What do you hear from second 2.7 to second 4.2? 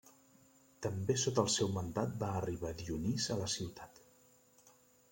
Dionís a la ciutat.